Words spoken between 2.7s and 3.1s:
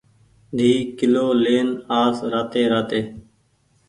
راتي